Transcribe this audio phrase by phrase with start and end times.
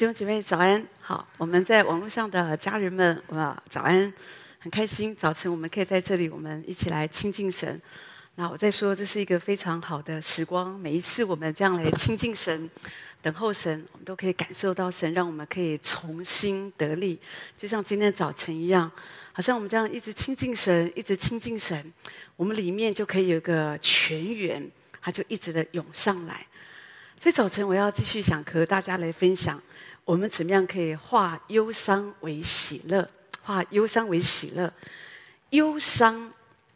[0.00, 4.10] 弟兄姐妹早安，好，我们在网络上的家人们，哇，早安，
[4.58, 7.78] 很开心，早晨我们可以在这里，我们一起来亲近神。
[8.36, 12.70] 那我再说，这是一个非常好的时光，每一次我们这样来亲近神、
[13.20, 17.20] 等候神，我们都可以感受到神让我们可以重新得力，
[17.58, 18.90] 就像今天早晨一样，
[19.32, 21.92] 好像我们这样一直亲近神，一直亲近神，
[22.36, 24.66] 我们里面就可以有个泉源，
[25.02, 26.46] 它就一直的涌上来。
[27.22, 29.62] 所以早晨我要继续想和大家来分享。
[30.10, 33.08] 我们怎么样可以化忧伤为喜乐？
[33.42, 34.74] 化忧伤为喜乐。
[35.50, 36.32] 忧伤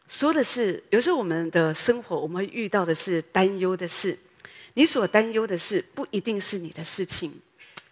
[0.07, 4.17] 说的是，有时候我们的生活，我们会遇到的是担忧的事。
[4.75, 7.33] 你所担忧的事，不一定是你的事情，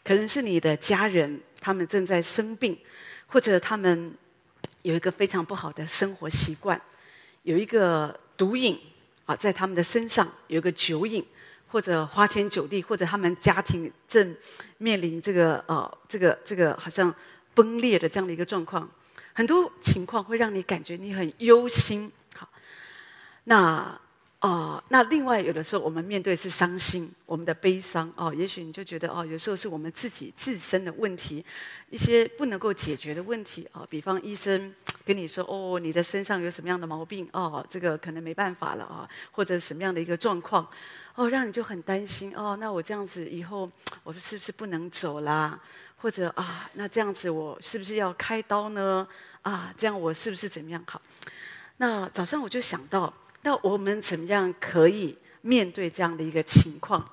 [0.05, 2.79] 可能是你的家人，他们正在生病，
[3.27, 4.15] 或者他们
[4.82, 6.80] 有一个非常不好的生活习惯，
[7.43, 8.79] 有一个毒瘾
[9.27, 11.27] 啊，在他们的身上有一个酒瘾。
[11.72, 14.37] 或者花天酒地，或者他们家庭正
[14.76, 17.12] 面临这个呃，这个这个好像
[17.54, 18.87] 崩裂的这样的一个状况，
[19.32, 22.12] 很多情况会让你感觉你很忧心。
[22.37, 22.46] 好，
[23.45, 23.98] 那。
[24.43, 31.45] 哦、那另外有的时候我们面对是伤心，我们的悲伤哦，也许你就觉得哦，有时候是我们自己自身的问题，
[31.90, 34.74] 一些不能够解决的问题、哦，比方医生
[35.07, 40.66] 跟你说哦，你的身上有什么样的毛病哦，这个可能没办法了啊、哦，或者什么样的一个状况
[41.15, 43.70] 哦，让你就很担心哦，那我这样子以后
[44.02, 45.57] 我是不是不能走啦？
[45.98, 49.07] 或者啊，那这样子我是不是要开刀呢？
[49.43, 50.82] 啊，这样我是不是怎么样？
[50.88, 51.01] 好，
[51.76, 53.15] 那早上我就想到。
[53.43, 57.04] 那我们怎么样可以面对这样的一个情况？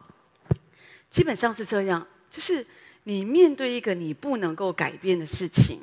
[1.09, 2.66] 基本上是这样，就是
[3.05, 5.80] 你面对一个你不能够改变的事情，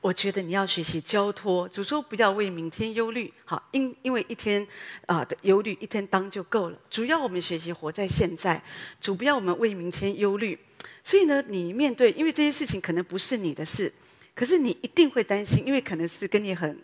[0.00, 1.68] 我觉得你要学习交托。
[1.68, 4.66] 主说不要为明天忧虑，好，因因为一天
[5.06, 6.78] 啊的忧虑一天当就够了。
[6.90, 8.60] 主要我们学习活在现在，
[9.00, 10.58] 主不要我们为明天忧虑。
[11.04, 13.92] 所以呢，你面对，因为这些事情可能不是你的事，
[14.34, 16.76] 可是你一定会担心，因为可能是跟你很。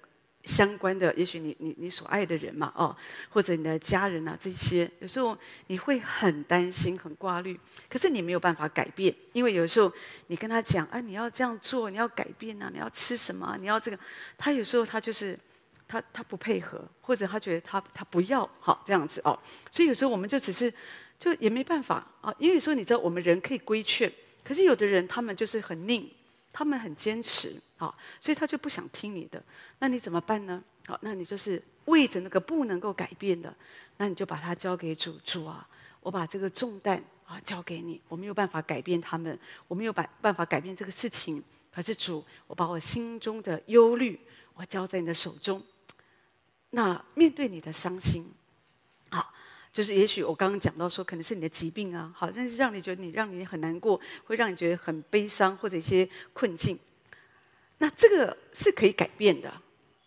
[0.47, 2.97] 相关的，也许你你你所爱的人嘛，哦，
[3.29, 5.37] 或者你的家人啊，这些有时候
[5.67, 7.59] 你会很担心、很挂虑，
[7.91, 9.93] 可是你没有办法改变，因为有时候
[10.29, 13.99] 你跟他讲，啊，你要这样做，你要改变啊，你要吃什么，你要这个，
[14.39, 15.37] 他有时候他就是
[15.89, 19.37] 他他不配合，或者他觉得他他不要，好这样子哦，
[19.71, 20.73] 所以有时候我们就只是
[21.19, 24.11] 就也没办法啊，因为有时候你知道我们人可以规劝，
[24.45, 26.09] 可是有的人他们就是很拧。
[26.57, 29.43] 他们很坚持，好，所以他就不想听你的。
[29.79, 30.65] 那你怎么办呢？
[30.87, 33.55] 好，那你就是为着那个不能够改变的，
[33.99, 35.21] 那你就把它交给主。
[35.23, 35.69] 主啊，
[36.01, 36.97] 我把这个重担
[37.27, 38.01] 啊交给你。
[38.09, 41.45] 我没有办法改变他们，我没有办办法改变这个事情。
[41.71, 44.19] 可是主，我把我心中的忧虑，
[44.55, 45.63] 我交在你的手中。
[46.71, 48.33] 那面对你的伤心，
[49.11, 49.31] 好。
[49.77, 56.79] 就是也许我刚刚讲到说，可能是你的疾病啊，好，但是让你觉得你让你很难过，会让你觉得很悲伤或者一些困境。
[57.77, 59.53] 那这个是可以改变的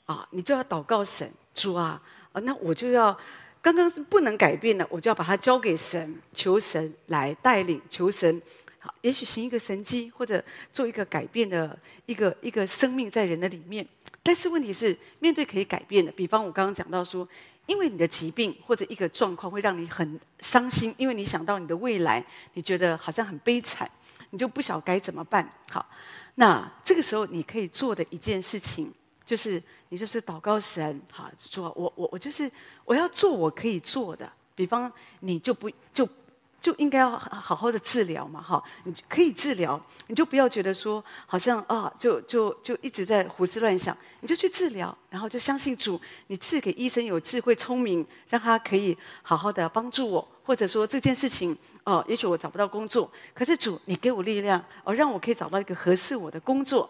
[0.07, 3.15] 啊，你就要祷告神，主啊，啊，那我就要
[3.61, 8.41] 刚刚是不能改变的，我就要把它交给神，求神来带领，求神
[8.79, 10.43] 好，也许行一个神迹，或者
[10.73, 11.77] 做一个改变的
[12.07, 13.87] 一个一个生命在人的里面。
[14.23, 17.29] 但是问题是，面对可以改变的，比方我刚刚讲到说。
[17.69, 22.25] 因为你的疾病或者一个状况会让你很伤心，因为你想到你的未来，
[22.55, 23.87] 你觉得好像很悲惨，
[24.31, 25.47] 你就不晓该怎么办。
[25.69, 25.87] 好，
[26.33, 28.91] 那这个时候你可以做的一件事情，
[29.23, 32.51] 就是你就是祷告神，好，做我我我就是
[32.85, 36.09] 我要做我可以做的，比方你就不就。
[36.59, 56.89] 就应该要好好的治疗嘛，哈，你可以治疗，你就不要觉得说好像啊，就就就一直在胡思乱想，你就去治疗，然后就相信主，你赐给医生有智慧聪明，让他可以好好的帮助我，或者说这件事情哦，也许我找不到工作，可是主你给我力量，哦，让我可以找到一个合适我的工作，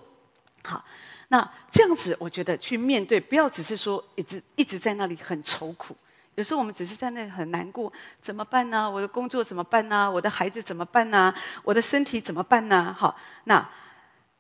[0.64, 0.84] 好，
[1.28, 5.96] 那这样子我觉得去面对，不要只是说一直一直在那里很愁苦。
[6.40, 7.92] 有时候我们只是在那很难过，
[8.22, 8.90] 怎么办呢？
[8.90, 10.10] 我的工作怎么办呢？
[10.10, 11.34] 我的孩子怎么办呢？
[11.66, 12.96] 我的身体怎么办呢？
[12.98, 13.14] 好，
[13.44, 13.70] 那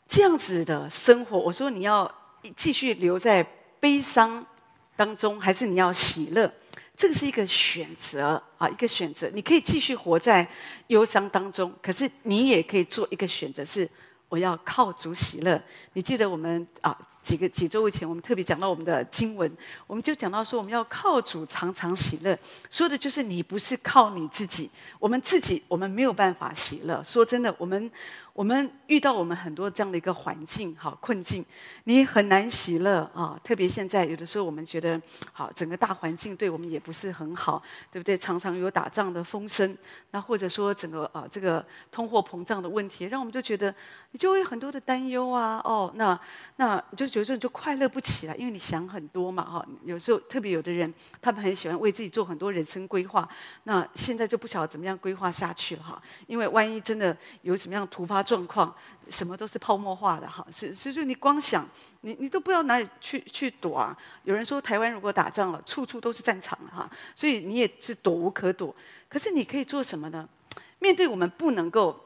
[0.07, 2.10] 这样子的生活，我说你要
[2.56, 3.46] 继续留在
[3.81, 4.46] 悲伤
[4.96, 6.50] 当中，还是你要喜乐？
[6.96, 9.30] 这个是一个选择啊，一个选择。
[9.34, 10.48] 你可以继续活在
[10.88, 13.90] 忧伤当中，可是你也可以做一个选择，是
[14.30, 15.62] 我要靠主喜乐。
[15.94, 16.98] 你记得我们啊？
[17.22, 19.52] 几个几周以前，我们特别讲到我们的经文，
[19.86, 22.36] 我们就讲到说，我们要靠主常常喜乐，
[22.72, 27.04] 说的就是你不是靠你自己，我们自己我们没有办法喜乐。
[27.04, 27.92] 说真的，我们。
[28.39, 31.45] 我们遇到我们很多这样的一个环境，好困境，
[31.83, 33.38] 你很难喜乐啊！
[33.44, 34.97] 特别现在有的时候，我们觉得，
[35.33, 38.18] 好整个大环境对我们也不是很好，对不对？
[38.18, 39.77] 常常有打仗的风声，
[40.12, 43.75] 那或者说整个啊这个通货膨胀的问题，让我们就觉得
[44.12, 45.59] 你就会有很多的担忧啊！
[45.65, 46.18] 哦，那
[46.56, 49.44] 那你就觉得你就快乐不起来，因为你想很多嘛！
[49.44, 53.27] 哈，有时候特别有的人，他们很喜欢为自己做很多人生规划，
[53.65, 58.24] 那现在就不晓得怎么样规划下去了哈，因为万一真的有什么样突发。
[58.30, 58.72] 状况
[59.10, 61.68] 什么都是泡沫化的哈，是是就你光想
[62.02, 63.98] 你你都不知道哪里去去躲啊。
[64.24, 68.76] 有人说台湾如果打仗了，处处都是战场哈，所以你也是躲无可躲。
[69.10, 70.30] 可是你可以做什么呢？
[70.78, 72.00] 面对我们不能够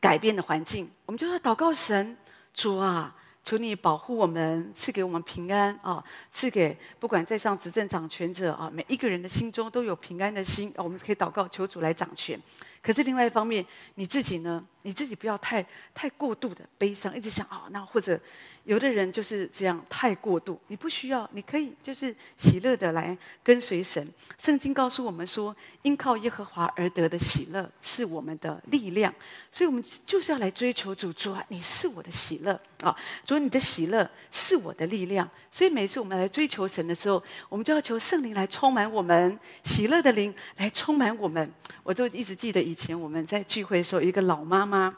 [0.00, 2.16] 改变的环境，我们就要祷告神，
[2.52, 3.14] 主啊。
[3.44, 6.00] 求你保护我们，赐给我们平安啊！
[6.30, 10.72] 赐给不管在上执政掌权者啊，每一个人的心中都有平安的心！
[10.76, 12.40] 我们可以祷告，求主来掌权。
[12.82, 13.64] 可是另外一方面，
[13.94, 14.62] 你自己呢？
[14.84, 15.64] 你自己不要太
[15.94, 18.20] 太过度的悲伤，一直想啊，那或者。
[18.64, 24.08] 有的人就是这样太过度，你不需要，你可以就是喜乐的来跟随神。
[24.38, 29.12] 圣经告诉我们说，因靠耶和华而得的喜乐是我们的力量，
[29.50, 31.12] 所以我们就是要来追求主。
[31.12, 32.52] 主啊，你是我的喜乐
[32.84, 32.96] 啊！
[33.24, 35.28] 主，你的喜乐是我的力量。
[35.50, 41.52] 所以每次我们来追求神的时候，我们就要求圣灵来充满我们，喜乐的灵来充满我们。
[41.82, 44.96] 我就一直记得 以前我们在聚会的时候，一个老妈妈，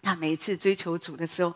[0.00, 1.52] 她每一次追求主的时候。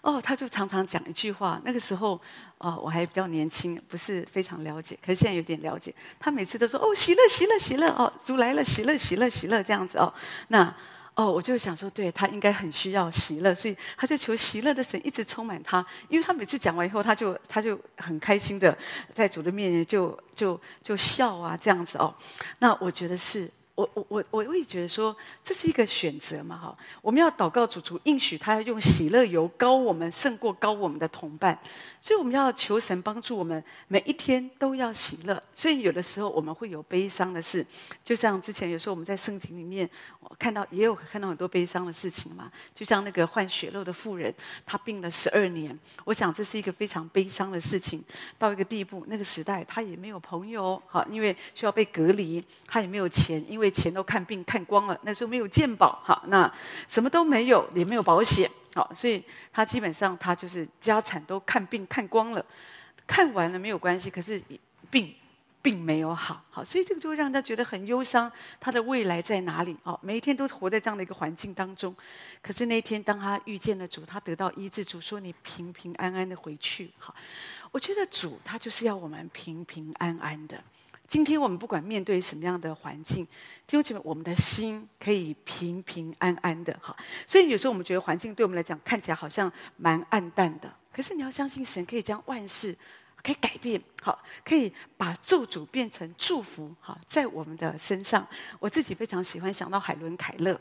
[0.00, 1.60] 哦，她就常常讲一句话。
[1.64, 2.20] 那个时候，
[2.58, 4.96] 哦，我还比较年轻，不是非常了解。
[5.04, 5.92] 可是现在有点了解。
[6.20, 7.88] 她每次都说：“哦，喜乐，喜乐，喜乐！
[7.88, 10.14] 哦，主来了，喜乐，喜乐，喜乐！”这样子哦。
[10.48, 10.72] 那
[11.14, 15.84] 哦，我就想说，对，他应该很需要喜乐，所以他就求喜乐的神一直充满他。
[16.08, 18.76] 因为他每次讲完以后，他就他就很开心的
[19.12, 22.14] 在主的面前就就就笑啊，这样子哦。
[22.60, 23.50] 那我觉得是。
[23.74, 31.58] 我我我我会觉得说，这是一个选择嘛哈，我们要祷告主主应许他要用喜乐油膏我们胜过膏我们的同伴，
[32.00, 35.42] 所以我们要求神帮助我们每一天都要喜乐。
[35.54, 37.64] 所以有的时候我们会有悲伤的事，
[38.04, 39.88] 就像之前有时候我们在圣经里面
[40.20, 44.32] 我看到也有看到很多悲伤的事情嘛，就像那个患血肉的妇人，
[44.66, 48.04] 她病了十二年，我想这是一个非常悲伤的事情。
[48.38, 56.52] 到一个地步，那个时代她也没有朋友哈，因为需要被隔离，她也没有钱，因为为钱都看病看光了，那时候没有健保，哈，那
[56.88, 62.44] 什么都没有，也没有保险，好，所以他基本上他就是家产都看病看光了，
[63.06, 64.42] 看完了没有关系，可是
[64.90, 65.14] 病
[65.62, 69.76] 并没有好，好，所以这个就会让他觉得很忧伤，他的未来在哪里？
[69.84, 71.94] 哦，每一天都活在这样的一个环境当中，
[72.42, 77.14] 可是那一天当他遇见了主，他得到医治，主说你平平安安的回去，好，
[77.70, 80.60] 我觉得主他就是要我们平平安安的。
[81.12, 83.22] 今天我们不管面对什么样的环境，
[83.66, 86.96] 弟兄姐妹，我们的心可以平平安安的哈。
[87.26, 92.74] 所以有时候我们觉得环境对我们来讲看起来好像蛮暗淡的，可是你要相信神可以将万事
[93.22, 98.26] 可以改变，好，可以把咒诅变成祝福，哈，在我们的身上。
[98.58, 100.58] 我自己非常喜欢想到海伦凯勒，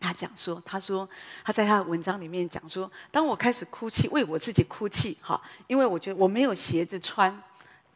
[0.00, 1.06] 他讲说，他说
[1.44, 7.38] 他在他的文章里面讲说，当我开始哭泣，为我自己哭泣，哈，因为我觉得我没有鞋子穿。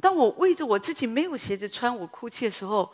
[0.00, 2.90] 当我为着我自己没有鞋子穿，我哭泣的时候，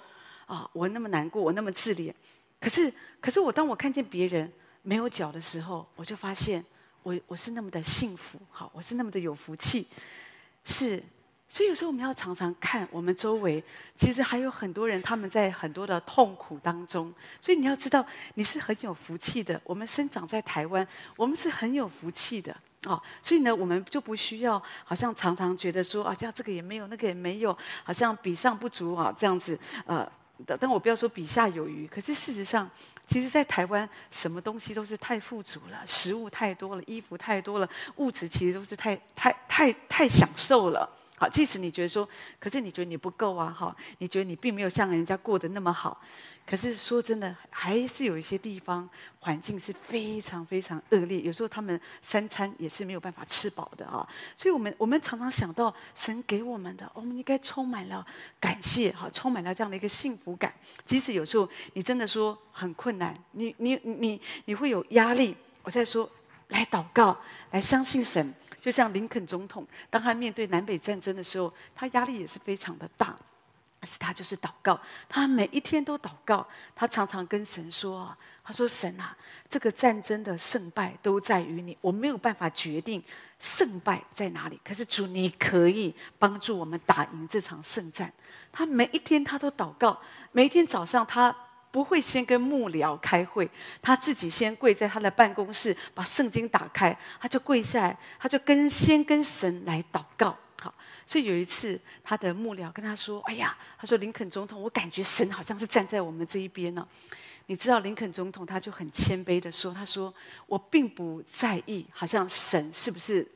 [0.47, 2.13] 啊，我那么难过，我那么自怜。
[2.61, 4.51] 可是，可是我当我看见别人
[4.83, 6.65] 没有脚的时候，我就发现
[7.03, 9.87] 我我是那么的幸福，好，我是那么的有福气。
[10.65, 11.03] 是，
[11.47, 13.63] 所以有时候我们要常常看我们周围，
[13.95, 17.13] 其实还有很多人他们在很多的痛苦当中。
[17.39, 19.61] 所以你要知道，你是很有福气的。
[19.65, 22.57] 我们生长在台湾，我们是很有福气的。
[22.87, 29.59] 哦，所以呢，我们就不需要好像常常觉得说啊，这样这个也没有，那个也没有，好像比上不足啊，这样子。
[29.87, 30.07] 呃，
[30.59, 32.69] 但我不要说比下有余，可是事实上，
[33.07, 40.89] 其实，在台湾，什么东西都是太富足了，食物太多了，衣服太多了，物质其实都是太太太太享受了。
[41.17, 42.09] 好，即使你觉得说，
[42.41, 46.01] 可是你觉得你不够啊，哈，你觉得你并没有像人家过得那么好，
[46.45, 48.89] 可是说真的，还是有一些地方
[49.21, 54.05] 环境是非常非常恶劣，有时候他们三餐也是没有办法吃饱的啊。
[54.35, 58.05] 所以我们我们常常想到神给我们的，我们应该充满了
[58.41, 60.53] 感谢，哈，充满了这样的一个幸福感。
[60.85, 66.11] 即使有时候你真的说很困难，你你你你会有压力，我在说，
[66.49, 67.17] 来祷告，
[67.53, 68.35] 来相信神。
[68.65, 73.15] 就像林肯总统，当他面对南北战争的时候，他压力也是非常的大。
[73.83, 74.81] 是他就是祷告，
[75.11, 79.15] 他每一天都祷告，他常常跟神说：“他说神啊，
[79.51, 83.05] 这个战争的胜败都在于你，我没有办法决定
[83.39, 84.59] 胜败在哪里。
[84.65, 88.11] 可是主，你可以帮助我们打赢这场胜战。”
[88.51, 90.01] 他每一天他都祷告，
[90.33, 91.37] 每一天早上他
[91.75, 93.51] 不会先跟幕僚开会，
[93.83, 100.39] 他自己先跪在他的办公室，把圣经打开，他就跪下来，他就跟先跟神来祷告。
[100.63, 100.73] 好，
[101.05, 106.87] 所以有一次，他的幕僚跟他说：“哎呀，他说林肯总统，我感觉神好像是站在我们这一边呢。
[107.47, 110.15] 你知道，林肯总统他就很谦卑的说：他说
[110.47, 113.29] 我并不在意，好像神是不是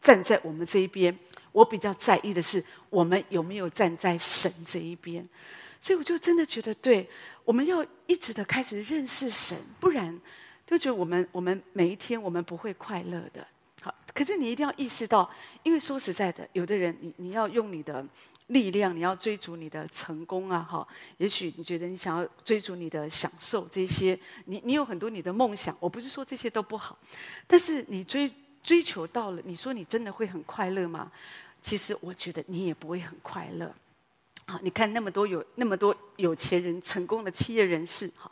[0.00, 1.14] 站在我们这一边。
[1.52, 5.22] 我比较在意的是，我们有没有站在神这一边。
[5.80, 7.08] 所以我就真的觉得，对，
[7.44, 10.20] 我们要一直的开始认识神，不然
[10.66, 13.46] 就觉得我们我们每一天我们不会快乐的。”
[13.82, 15.30] 好可是你一定要意识到，
[15.62, 18.04] 因为说实在的，有的人你你要用你的
[18.48, 26.98] 力量，你要追逐你的成功啊，哈，也许你觉得你想要追逐你的享受这些，你你有很多你的梦想，我不是说这些都不好，
[27.46, 28.28] 但是你追
[28.62, 31.12] 追求到了，你说你真的会很快乐吗？
[31.60, 33.72] 其实我觉得你也不会很快乐。
[34.48, 38.30] 好，你看那么多有那么多有钱人、成功的企业人士，哈。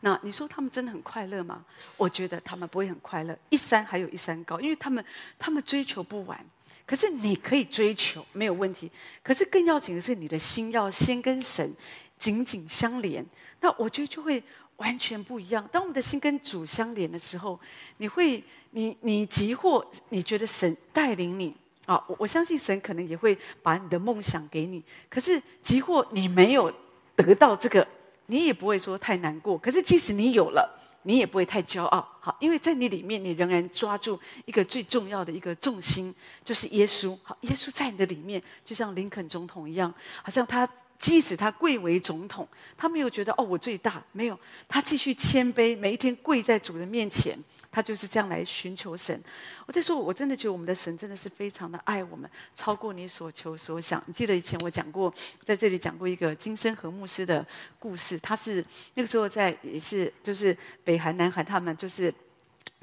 [0.00, 1.64] 那你说他们真的很快乐吗？
[1.96, 5.02] 我觉得他们不会很快乐，一山还有一山高，因为他们
[5.38, 6.38] 他们追求不完。
[6.86, 8.90] 可是你可以追求，没有问题。
[9.22, 11.74] 可是更要紧的是，你的心要先跟神
[12.18, 13.24] 紧紧相连。
[13.62, 14.42] 那我觉得就会
[14.76, 15.66] 完全不一样。
[15.72, 17.58] 当我们的心跟主相连的时候，
[17.96, 21.56] 你会，你你急或你觉得神带领你
[21.86, 24.82] 啊，我我相信神可能也会把你的梦想给你。
[25.08, 26.72] 可是即或你没有
[27.16, 27.86] 得到这个。
[28.26, 30.66] 你也不会说太难过，可是即使你有了，
[31.02, 40.66] 你也不会太骄傲，好，因为在你里面，你仍然抓住一个最重要的一个重心，就是耶稣，好，耶稣在你的里面，就像林肯总统一样，好像他。
[40.96, 42.48] 即使他贵为总统，
[42.78, 47.36] 他没有觉得哦，我最大，没有，他继续谦卑，每一天跪在主的面前，
[47.74, 49.20] 他就是这样来寻求神。
[49.66, 54.00] 我在说，我真的觉得我们的神真的是非常的爱我们，超过你所求所想。
[54.06, 55.12] 你记得以前我讲过，
[55.42, 57.44] 在这里讲过一个金生和牧师的
[57.80, 58.64] 故事，他是
[58.94, 62.14] 那个时候在也是就是北韩南韩他们就是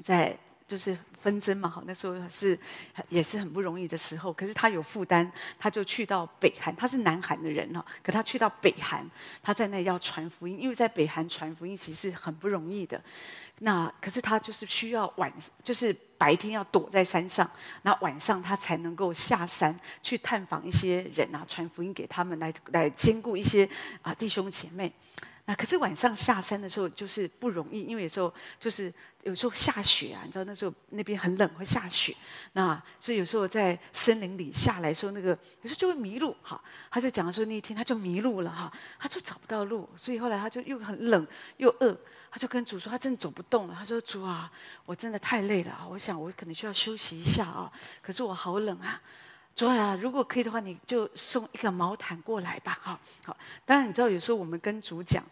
[0.02, 0.36] 在。
[0.64, 2.58] 就是纷争嘛，好，那时候是
[3.08, 4.32] 也是很不容易的时候。
[4.32, 6.74] 可是他有负担，他就去到北韩。
[6.74, 9.08] 他是南韩的人哈，可他去到北韩，
[9.40, 13.00] 他在那要传福音，因为在北韩传福音其实是很不容易的。
[13.60, 17.48] 那可是他就是需要晚，就是白天要躲在山上，
[17.82, 23.68] 那晚上他才能够下山去探访一些人啊，传福音给他们，来来兼顾一些
[24.02, 24.92] 啊弟兄姐妹。
[25.44, 28.92] 那可是晚上下山的时候就是不容易，因为有时候就是
[29.24, 32.14] 有时候下雪啊，你知道那时候那边很冷，会下雪。
[32.52, 35.30] 那所以有时候在森林里下来的时候，那个
[35.62, 36.62] 有时候就会迷路哈。
[36.92, 41.92] 他就讲说那一天他就迷路了哈，他就找不到路，所以后来他就又很冷又饿，
[42.30, 43.74] 他就跟主说他真的走不动了。
[43.76, 44.48] 他说主啊，
[44.84, 47.70] 我真的太累了，我想我可能需要休息一下啊。
[48.00, 49.02] 可是我好冷啊。
[49.54, 52.78] 主啊，如果可以的话，你就送一个毛毯过来吧。
[52.80, 53.36] 好，好。
[53.66, 55.22] 当然，你知道有时候我们跟主讲，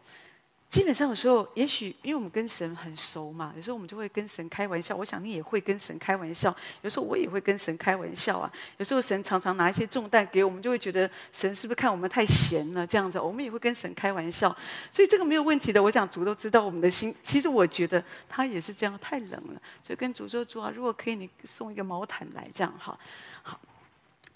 [0.69, 4.95] 基本上有时候，也许因为我们跟神很熟嘛，有时候我们就会跟神开玩笑。
[4.95, 8.53] 我想你也会跟神开玩笑，有时候我也会跟神开玩笑啊。
[8.77, 13.19] 有时候神常常拿一些重担给我们，就会觉得神是不是看我们太闲了这样子？
[13.19, 14.55] 我们也会跟神开玩笑，
[14.93, 15.83] 所以这个没有问题的。
[15.83, 17.13] 我想主都知道我们的心。
[17.23, 22.97] 其实我觉得他也是这样，太冷了，所以跟主说：“主啊，如果可以，你送一个毛毯来，这样哈。”
[23.43, 23.59] 好。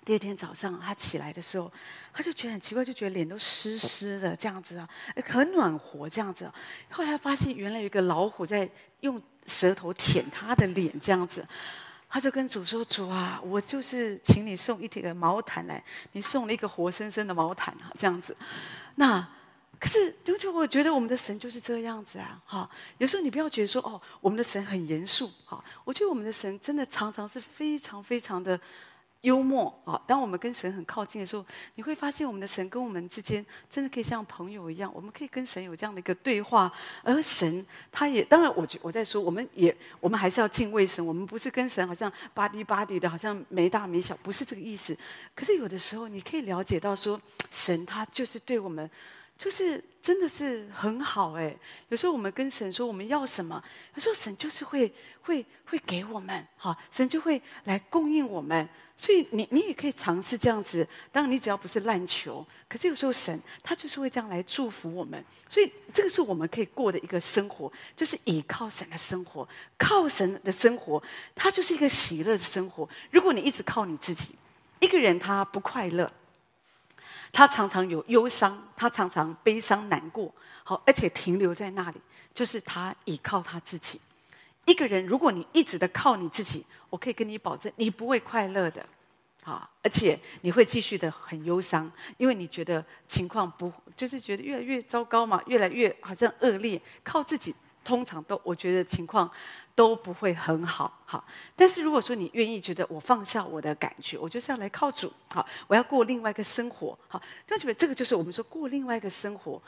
[0.04, 1.72] 第二天早上，他起来的时候，
[2.12, 4.88] 他就觉得很奇怪，就觉得脸都湿湿的这样子啊，
[5.24, 6.50] 很暖和这样子。
[6.90, 8.68] 后来发现原来有一个老虎在
[9.00, 11.46] 用舌头舔他的脸这样子，
[12.08, 15.82] 他就跟主说：“主啊，我就是请你送一条毛毯来，
[16.12, 18.36] 你送了一个活生生的毛毯啊，这样子。”
[18.96, 19.26] 那
[19.80, 22.70] 可是，就就我觉得我们的神就是这样子啊，哈。
[22.98, 25.64] 有时候你不要觉得说哦，我们的神很严肃，哈。
[25.82, 28.60] 我觉得我们的神真的常常是非常非常的。
[29.24, 30.00] 幽默啊！
[30.06, 31.44] 当我们跟神很靠近的时候，
[31.76, 36.70] 你会发现我们的神跟我们之间真的可以像朋友一样，我们可以跟神有这样的一个对话。
[37.02, 41.04] 而神他也当然，我我在说，我们也我们还是要敬畏神。
[41.04, 44.96] 我们不是跟神好像巴迪巴迪的，好像没大没小，不是这个意思。
[45.34, 47.18] 可是有的时候，你可以了解到说，
[47.50, 48.88] 神他就是对我们。
[49.36, 51.52] 就是真的是很好哎，
[51.88, 53.60] 有时候我们跟神说我们要什么，
[53.94, 58.68] 有时候神就是会会会给我们，哈，神就会来供应我们。
[58.96, 65.22] 所以你你也可以尝试这样子，当然你只要不是烂球，可是有时候神他就是会这样来祝福我们。
[65.48, 69.46] 所以这个是我们可以过的一个生活，就是倚靠神的生活，
[69.76, 71.02] 靠神的生活，
[71.34, 72.88] 它就是一个喜乐的生活。
[73.10, 74.28] 如果你一直靠你自己，
[74.80, 76.10] 一个人他不快乐。
[77.32, 80.32] 他常常有忧伤，他常常悲伤难过，
[80.62, 82.00] 好，而且停留在那里，
[82.32, 84.00] 就是他倚靠他自己。
[84.66, 88.84] 一个人，如果你一直的靠你自己，我可以跟你保证，你不会快乐的，
[89.42, 97.54] 啊，而且你会继续的很忧伤，因为你觉得情况不，就是觉得越来越糟糕嘛，越来越好像恶劣，靠自己
[97.84, 99.30] 通常都，我觉得情况
[99.74, 101.22] 都不会很好，好。
[101.54, 109.60] 但是如果说你愿意觉得我放下我的感觉，我就是要来靠主，好，我要过另外一个生活，好，同学们，这个就是我们说过另外一个生活。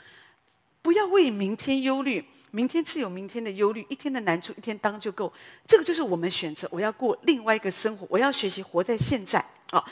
[0.87, 5.29] 不要为明天忧虑，明天自有明天的忧虑，一天的难处一天当就够。
[5.65, 9.37] 这个就是我们选择，我要过另外一个生活，我要学习活在现在
[9.71, 9.83] 啊！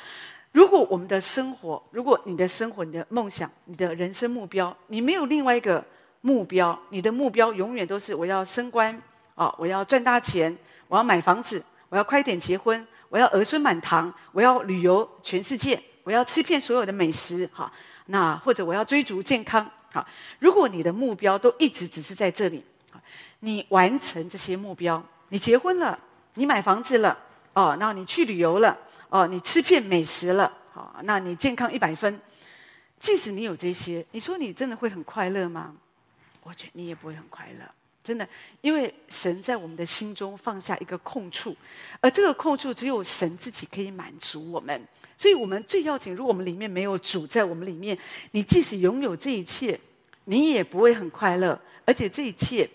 [0.53, 5.83] 如果我们的生活，如果你的生活、你的梦想、你的人生目标，你没有另外一个
[6.21, 8.97] 目标，你的目标永远都是我要升官
[9.35, 17.69] 啊，我要赚大钱，我要买房子，我要快点结婚，我要儿孙满堂，我要旅游全世界，我要吃遍所有的美食，哈，
[18.05, 19.69] 那或者我要追逐健康。
[19.95, 20.05] 好，
[20.39, 22.61] 如果你的目标都一直只是在这里，
[23.39, 25.97] 你完成这些目标，你结婚了，
[26.33, 27.17] 你买房子了，
[27.53, 32.19] 哦，那你去旅游了，哦，你吃遍美食了，好，那你健康一百分。
[32.99, 35.73] 即使你有这些，你说你真的会很快乐吗？
[36.43, 37.65] 我觉得你也不会很快乐，
[38.03, 38.27] 真的，
[38.59, 41.55] 因为神在我们的心中放下一个空处，
[42.01, 44.85] 而这个空处只有神自己可以满足我们。
[45.17, 47.97] 所以我们最要紧，如果我们里面没有主在我们里面，
[48.31, 49.79] 你即使拥有这一切，
[50.25, 51.59] 你也不会很快乐。
[51.85, 52.69] 而且这一切，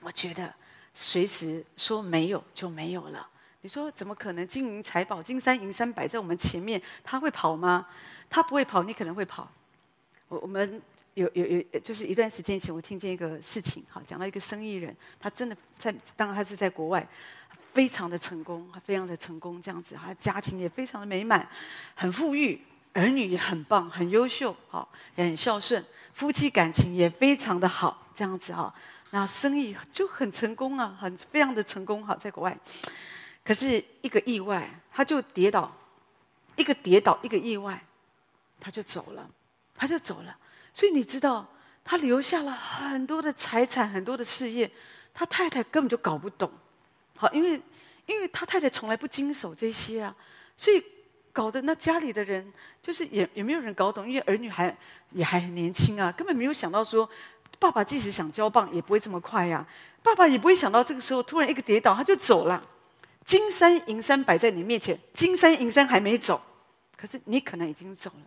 [0.00, 0.52] 我觉得
[0.92, 3.26] 随时说没有就没有了。
[3.62, 4.46] 你说怎么可能？
[4.46, 7.86] 金银财宝、金山银山摆在我们前面，他会跑吗？
[8.28, 9.50] 他不会跑，你可能会跑。
[10.28, 10.80] 我我们
[11.14, 17.06] 有有有，就是一段时间前，我听见一个事情，好，讲到一个生意人，他真的在，当然他是在国外。
[17.72, 21.48] 非常的成功，非常的成功，这样子，他家庭也非常的美满，
[21.94, 22.60] 很富裕，
[22.92, 28.74] 儿女也很棒，很优秀，好，也很孝顺，夫妻感情也非常的好，这样子哈，
[29.10, 32.58] 那生意就很成功啊，很非常的成功，好，在国外，
[33.44, 35.72] 可是一个意外，他就跌倒，
[36.56, 37.80] 一个跌倒，一个意外，
[38.58, 39.30] 他就走了，
[39.74, 40.36] 他就走了，
[40.74, 41.46] 所以你知道，
[41.84, 44.70] 他留下了很多的财产，很多的事业，
[45.14, 46.50] 他太太根本就搞不懂。
[47.20, 47.60] 好，因为
[48.06, 50.16] 因为他太太从来不经手这些啊，
[50.56, 50.82] 所以
[51.34, 52.50] 搞得那家里的人
[52.80, 54.74] 就是也也没有人搞懂，因为儿女还
[55.10, 57.06] 也还很年轻啊，根本没有想到说，
[57.58, 59.68] 爸爸即使想交棒也不会这么快呀、
[60.02, 62.66] 爸爸也不会想到这个时候突然一个跌倒他就走了，
[63.26, 66.40] 金山银山摆在你面前，金山银山还没走，
[66.96, 68.22] 可是你可能已经走了，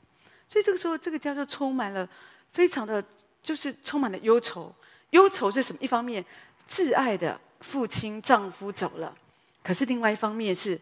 [0.48, 2.08] 所以这个时候这个家就充满了
[2.52, 3.04] 非常的
[3.42, 4.72] 就是充满了忧愁，
[5.10, 5.80] 忧愁是什么？
[5.82, 6.24] 一方面
[6.68, 7.40] 挚爱的。
[7.64, 9.16] 父亲、丈夫走了，
[9.64, 10.78] 可是另外一方面是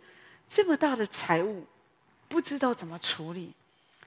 [0.49, 1.63] 这么大的财物，
[2.27, 3.53] 不知道怎么处理，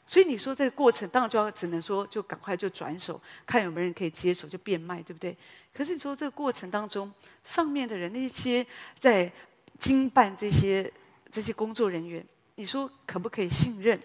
[0.04, 5.36] 所以你说这个过程当然就要只能说就赶快就转手，看有没有人可以接手就变卖，对不对？
[5.72, 7.12] 可是你说这个过程当中，
[7.44, 8.66] 上面的人那些
[8.98, 9.30] 在
[9.78, 10.92] 经办这些
[11.30, 13.96] 这些工作人员，你说可不可以信任？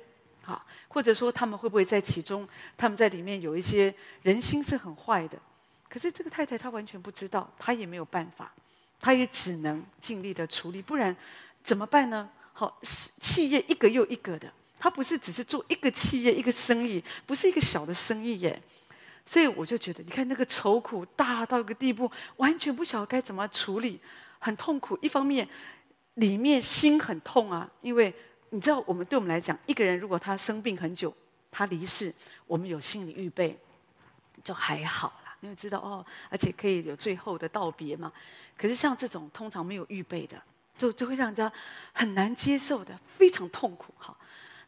[0.45, 5.39] 啊，或者说他们会不会在其中，他们在里面有一些人心是很坏的？
[5.89, 8.53] 可是这个太太她完全不知道，她也没有办法，
[8.99, 11.15] 她也只能尽力的处理，不然
[11.63, 12.29] 怎么办呢？
[12.53, 12.79] 好，
[13.19, 18.61] 企业一个又一个的，她不是只是做一个企业一个生意，不是一个小的生意耶。
[19.25, 23.99] 所以我就觉得，你看那个愁苦大到一个地步，完全不晓得该怎么处理，
[24.39, 24.97] 很痛苦。
[25.01, 25.47] 一方面
[26.15, 28.13] 里面心很痛啊，因为
[28.49, 31.13] 你知道，我们对我们来讲，一个人如果他生病很久，
[31.51, 32.11] 他离世，
[32.47, 33.55] 我们有心理预备，
[34.43, 35.18] 就还好。
[35.41, 38.11] 你会知道哦，而且可以有最后的道别嘛。
[38.57, 40.41] 可是像这种通常没有预备的，
[40.77, 41.51] 就就会让人家
[41.93, 44.15] 很难接受的，非常痛苦哈。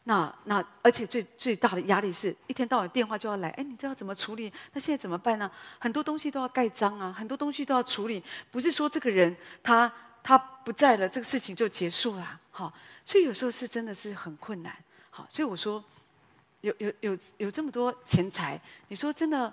[0.04, 4.52] 那那而且最最大的压力是一天到晚电话就要来，哎，你知道怎么处理？
[4.72, 5.48] 那现在怎么办呢？
[5.78, 8.22] 很多东西都要盖章啊，很多东西都要处理。
[8.50, 12.40] 不是说这个人他他不在了，这个事情就结束了。
[12.50, 12.72] 好，
[13.04, 14.74] 所以有时候是真的是很困难。
[15.10, 15.84] 好，所以我说
[16.62, 19.52] 有有有有这么多钱财，你说真的。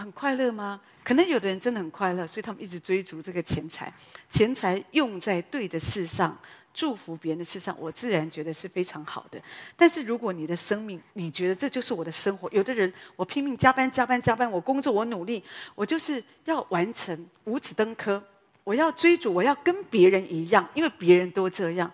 [0.00, 0.80] 很快乐吗？
[1.02, 3.92] 可能有的人真的很快乐，所以他们一直追逐这个钱财。
[4.28, 6.36] 钱财用在对的事上，
[6.74, 9.40] 祝福别人的事上，我自然觉得是非常好的。
[9.76, 15.42] 但是如果你的生命，你觉得这就是我的生活，有的人我拼命加班、加班、加班，我工作，我努力，
[15.74, 18.22] 我就是要完成五子登科，
[18.64, 21.90] 我要追逐，我要跟别人一样，因为别人都这样。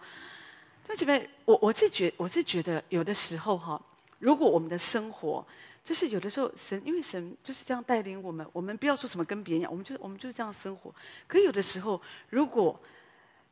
[0.86, 3.80] 同学们，我我是觉我是觉得有的时候哈，
[4.18, 5.46] 如果我们的生活。
[5.84, 8.46] 就是有的时候神，因为神就是这样带领我们。
[8.52, 10.94] 我们不要说什么跟别人一样，我们就我们就是这样生活。
[11.26, 12.80] 可有的时候，如果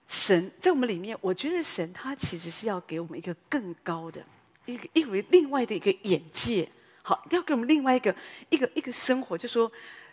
[0.07, 4.25] 神在我们里面，我觉得神他其实是要给我们一个更高的
[4.67, 6.69] 一个，因为另外的一个眼界。
[7.03, 8.15] 好，要给我们另外一个
[8.51, 9.69] 一个一个生活，就说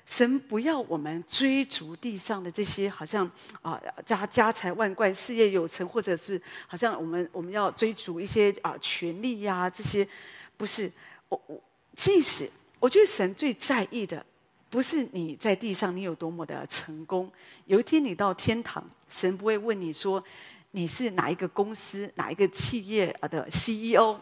[0.06, 3.30] 神不要我们追逐地上的这些，好像
[3.62, 10.08] 啊家家财万贯、事业有成，或者是好像我们我们要追逐一些啊权力呀、这些，
[10.56, 10.92] 不是
[11.30, 11.62] 我我
[11.98, 12.48] 即使
[12.80, 14.24] 我觉得神最在意的，
[14.70, 17.30] 不是你在地上你有多么的成功，
[17.66, 20.24] 有一天你到天堂，神不会问你说
[20.72, 24.16] 你是哪一个公司、哪一个企业的 CEO。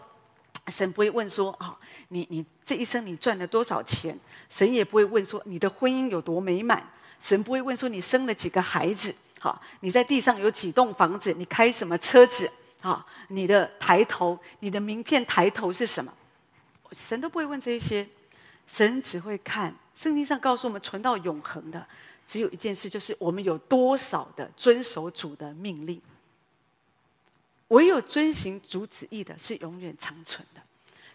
[0.69, 4.17] 神不会问说：“啊，你你这一生你赚了多少钱？”
[4.49, 6.83] 神也不会问说：“你的婚姻有多美满？”
[7.19, 11.31] 神不会问说：“你生了几个孩子？”好，你在地上有几栋房子？
[11.37, 12.49] 你开什么车子？
[12.81, 16.11] 好，你的抬头，你的名片抬头是什么？
[16.95, 18.07] 神都不会问这些，
[18.67, 21.85] 神只会看圣经上告诉我们，存到永恒的
[22.25, 26.01] 只有一件事，就是我们有多少的遵守主的命令。
[27.69, 30.61] 唯有遵行主旨意的，是永远长存的。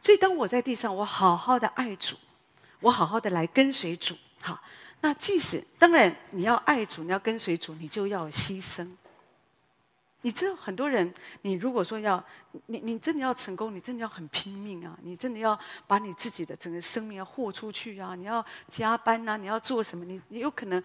[0.00, 2.16] 所以，当我在地上，我好好的爱主，
[2.80, 4.16] 我好好的来跟随主。
[4.42, 4.60] 好，
[5.00, 8.88] 那即使当然你要爱主，你要跟随主，你就要牺牲。
[10.22, 12.22] 你知道很多人，你如果说要
[12.66, 14.94] 你，你真的要成功，你真的要很拼命啊！
[15.02, 18.14] 你真的要把你自己的整个生命要豁出去啊！
[18.14, 20.04] 你要加班呐、啊，你要做什么？
[20.04, 20.82] 你你有可能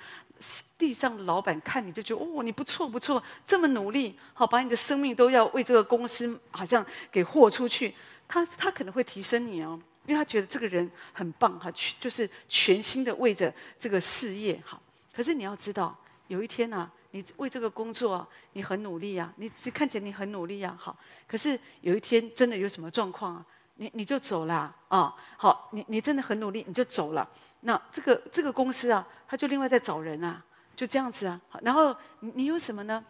[0.78, 7.94] 地上的老板看你就觉得哦，你不错不错，这么努力，好把你的生命都要为这个公司好像给豁出去。
[8.30, 14.82] 他他可能会提升你哦，因为他觉得这个人很棒哈，全就是全心的为着这个事业好。
[15.14, 15.94] 可是你要知道，
[16.28, 16.92] 有一天呢、啊。
[17.16, 20.94] 你为这个工作，你很努力呀，你只看起来你很努力呀，好，
[21.26, 27.26] 可是有一天真的有什么状况啊，你你就走了啊，好，你你真的很努力，你就走了，
[27.62, 30.44] 那这个这个公司啊，他就另外在找人啊，
[30.76, 33.02] 就这样子啊，好，然后你你有什么呢？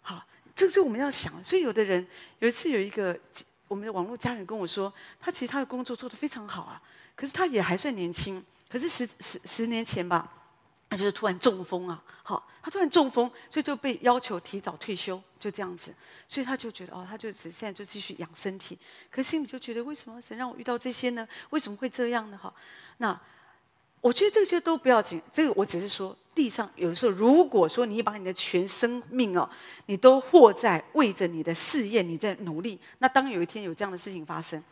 [0.00, 3.14] 好，这是我们要想，所以有的人有一次有一个
[3.68, 6.80] 我们的网络家人跟我说，他其实他的工作做得非常好啊，
[7.14, 10.32] 可是他也还算年轻，可是十十十年前吧。
[10.88, 15.92] 他就是突然中风啊，好，他突然中风，所以就被要求提早退休，就这样子，
[16.28, 18.78] 所以他就觉得哦，他就只现在就继续养身体，
[19.10, 21.26] 可是心里就觉得为什么神让我遇到这些呢？
[21.50, 22.38] 为什么会这样呢？
[22.38, 22.54] 哈，
[22.98, 23.20] 那
[24.00, 29.50] 我觉得这些都不要紧，这个我只是说，地上有的时候，如果说你把你的全生命哦，
[29.86, 34.62] 你都活在为着你的事业你在努力，那当有一天有这样的事情发生，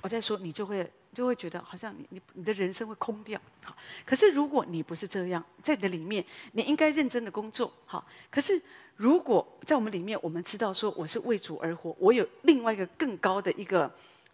[0.00, 0.88] 我再说你就会。
[1.14, 3.74] 就会觉得好像你你你的人生会空掉，好。
[4.04, 8.04] 可是如果你不是这样，在你的里面，你应该认真的工作，好。
[8.30, 8.60] 可是
[8.96, 13.90] 如果在我们里面，我们知道说我是为主而活，我有另外一个更高的一个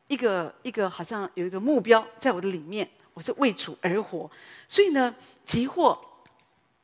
[0.08, 4.30] 一个一个好像有一个目标在我的里面，我是为主而活。
[4.66, 5.14] 所以呢，
[5.44, 5.98] 即或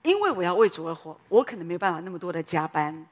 [0.02, 3.06] 因为我要为主而活，我可能没有办法那么多的加班。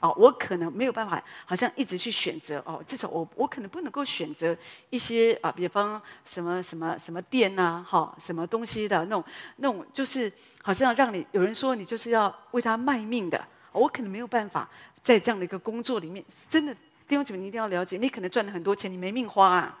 [0.00, 2.82] 哦，我可能没有办法，好像一直去选择哦。
[2.86, 4.56] 至少我我可能不能够选择
[4.88, 9.24] 一些啊，比方什么什么什么店呐、啊，哈，什么东西的那种
[9.56, 10.32] 那种，就是
[10.62, 13.42] 好像让你有人说你就是要为他卖命的。
[13.72, 14.68] 我可能没有办法
[15.00, 16.74] 在这样的一个工作里面，真的
[17.06, 19.78] 弟兄姐妹，你一定要了解，你可能赚了很多钱，你没命花啊。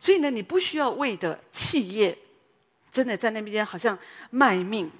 [0.00, 2.16] 所以呢，你不需要为的企业
[2.90, 3.96] 真的在那边好像
[4.30, 4.90] 卖命，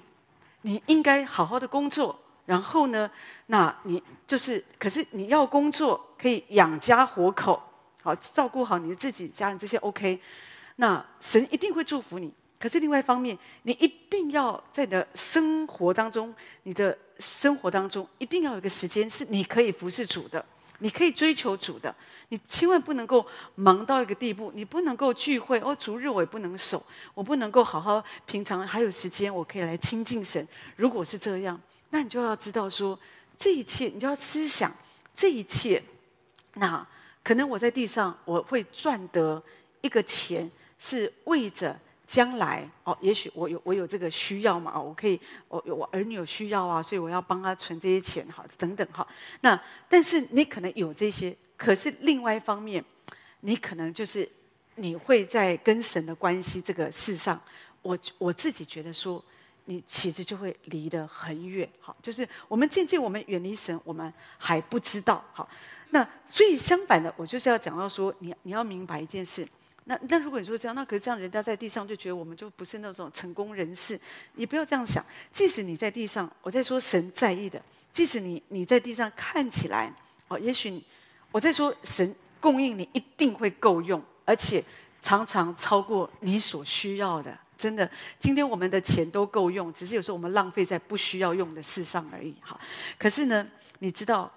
[0.61, 2.17] 你应该好好的工作。
[2.51, 3.09] 然后呢，
[3.45, 7.63] 那你就是，可是你要工作可以养家活口，
[8.03, 10.19] 好照顾好你自己家人这些 OK，
[10.75, 12.29] 那神一定会祝福你。
[12.59, 20.45] 可是另外一方面，你一定要在你的生活当中，你的生活当中一定要有一个时间是你可以服侍主的，
[20.79, 21.95] 你可以追求主的。
[22.27, 26.83] 你千万不能够忙到一个地步，你不能够聚会哦，逐日我也不能守，
[27.13, 30.45] 我不能够好好平常还有时间我可以来亲近神。
[30.75, 31.57] 如果是这样。
[31.91, 32.97] 那你就要知道说，
[33.37, 34.71] 这一切你就要思想
[35.13, 35.81] 这一切。
[36.55, 36.85] 那
[37.21, 39.41] 可能我在地上我会赚得
[39.81, 40.49] 一个钱，
[40.79, 41.77] 是为着
[42.07, 42.97] 将来哦。
[43.01, 49.05] 也许我有我有这个需要嘛，我可以我有我儿女有需要啊，所以我要帮他存这些钱，好等等哈。
[49.41, 52.83] 那但是你可能有这些，可是另外一方面，
[53.41, 54.27] 你可能就是
[54.75, 57.39] 你会在跟神的关系这个事上，
[57.81, 59.21] 我我自己觉得说。
[59.65, 65.47] 你其实就会离得很远，好，就是我们渐渐我们远离神，我们还不知道，好，
[65.91, 69.47] 那所以相反的，我就是要讲到说，你你要明白一件事，
[69.85, 73.99] 那那如果你说这样，那可是这样，人家在地上就觉得我们就不是那种成功人士，
[74.33, 77.61] 你不要这样想，即使你在地上，我在说神在意的，
[77.93, 79.93] 即使你你在地上看起来，
[80.27, 80.81] 哦，也许
[81.31, 84.63] 我在说神供应你一定会够用，而且
[85.01, 87.37] 常常超过你所需要的。
[87.61, 92.33] 真的，今天我们的钱都够用，只是有时候我们浪费在不需要用的事上而已。
[92.41, 92.59] 哈，
[92.97, 93.47] 可是呢，
[93.77, 94.31] 你知道，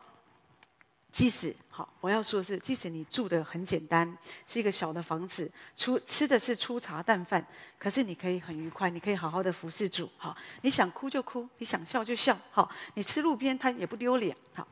[1.11, 4.07] 即使好，我要说的是，即使你住的很简单，
[4.47, 7.43] 是一个小的房子，出吃的是粗茶淡饭，
[7.79, 14.69] 可是你可以很愉快，你可以好好的服侍主，哈，你想哭就哭，你想笑就笑，好，你吃路边摊也不丢脸，好，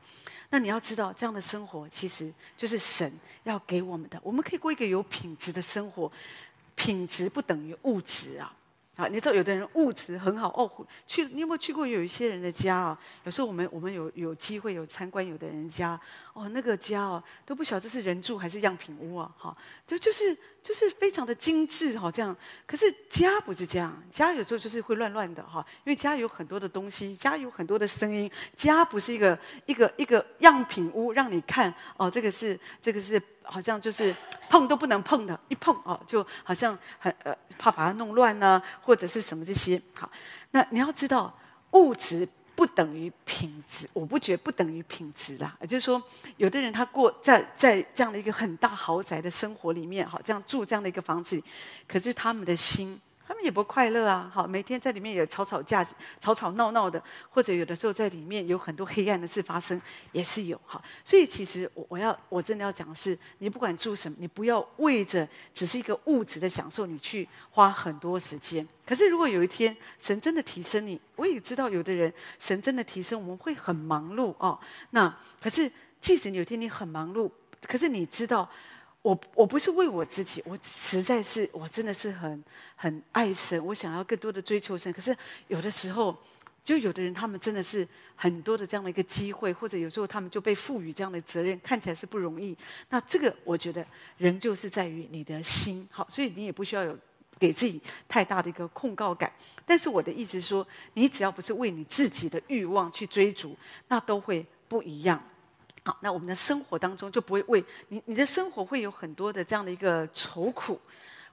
[0.51, 3.11] 那你要知道，这样的生活其实就是神
[3.45, 6.09] 要给我们的，我们可以过一个有品质的生活，
[6.75, 8.53] 品质不等于物质啊。
[8.95, 10.69] 啊，你知道有的人物质很好哦，
[11.07, 12.99] 去你有没有去过有一些人的家啊？
[13.23, 15.99] 有时候我们我们有有机会有参观有的人家
[16.33, 19.55] 哦，那个家哦都不晓得是人住还是样品屋啊，哈，
[19.87, 22.35] 就就是就是非常的精致哈，这样。
[22.65, 33.21] 可是家不是这样，家有时候就是会乱乱的哈，因为家有很多的东西，家有很多的声音，家不是一个一个一个样品屋让你看哦，这个是这个是。
[33.45, 34.15] 好像就是
[34.49, 39.79] 碰都不能碰的，一碰哦，就好像很呃怕把它弄乱呢，或者是什么这些。
[39.99, 40.09] 好，
[40.51, 41.37] 那你要知道，
[41.71, 42.25] 物质
[42.63, 45.53] 不等于品质，我不觉得不等于品质啦。
[45.59, 46.01] 也就是说，
[46.37, 51.43] 有的人他过在在这样的一个很大豪宅的生活里面，好，这样住这样的一个房子，
[51.85, 52.97] 可是他们的心。
[53.25, 55.85] 他们也不快乐啊，好，每天在里面也吵吵架、
[56.19, 59.81] 吵吵闹闹的，或者有的时候在里面有很多黑暗的事发生，
[60.11, 60.81] 也是有哈。
[61.05, 68.67] 所以其实我我要我真的要讲的是，你不管住什么，你不要为着只是一个物质的享受，你去花很多时间。
[68.85, 74.59] 可是如果有一天神真的提升你，我也知道有的人神真的提升，我们会很忙碌哦。
[74.89, 77.31] 那可是即使有一天你很忙碌，
[77.67, 78.49] 可是你知道。
[79.03, 82.43] 我我不是为我自己，我实在是我真的是很
[82.75, 84.91] 很爱神，我想要更多的追求神。
[84.91, 85.15] 可是
[85.49, 86.17] 有的时候，
[86.63, 87.85] 就有的人他们真的是
[88.15, 92.57] 很多的这样的一个机会，或者有时候他们就被赋予这样的责任，看起来是不容易。
[92.89, 93.85] 那这个我觉得
[94.17, 96.97] 人就是在于你的心，好，所以你也不需要有
[97.37, 99.29] 给自己太大的一个控告感。
[99.65, 103.53] 但是我的意思是说，你只要不是为你自己的欲望去追逐，
[103.89, 105.21] 那都会不一样。
[105.85, 110.79] 好，那我们的生活当中就不会为你，你的生活会有很多的这样的一个愁苦，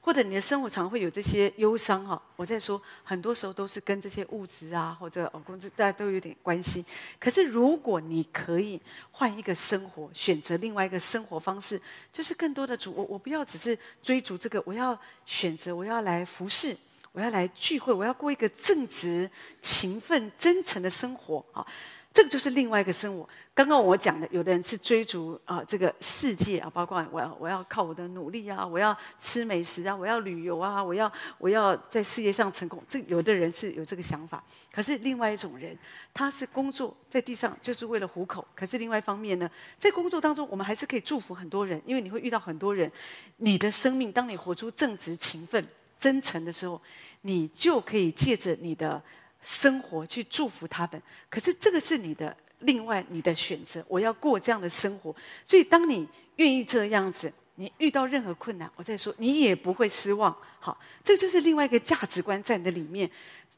[0.01, 2.21] 或者你的生活常会有这些忧伤哈。
[2.35, 6.85] 我在说，很多时候都是跟这些物质啊，或者哦工资，大家都有点关系。
[7.21, 8.81] 可是如果你可以
[9.13, 11.81] 换一个生活，选择另外一个生活方式，
[12.13, 16.77] 就是更多的主，我我不要只是追逐这个，我要选择，我要来服侍，
[17.13, 19.31] 我要来聚会，我要过一个正直、
[19.63, 21.65] 勤奋、真诚的生活啊。
[22.13, 23.29] 这个就是另外一个生活。
[23.55, 32.83] 刚刚我讲的，有的人是追逐啊、这个世界啊，包括我要我要靠我的努力啊，我要吃美食啊，我要旅游啊，我要我要在事业上成功。
[32.89, 34.43] 这有的人是有这个想法。
[34.73, 35.79] 可是另外一种人，
[36.13, 38.45] 他是工作在地上就是为了糊口。
[38.57, 42.91] 可是另外一方面呢，在工作当中，我们还是可以祝福很多人，因为你会遇到很多人。
[43.37, 45.65] 你的生命，当你活出正直、勤奋、
[45.99, 46.81] 真诚的时候，
[47.21, 49.01] 你就可以借着你的。
[49.43, 53.85] 生活去祝福他们，可是这个是你的另外你的选择。
[53.89, 60.37] 我要过这样的生活，所以当你愿意这样子，你遇到任何困难，我再说你也不会失望。
[60.59, 63.11] 好，这就是另外一个价值观在你的里面。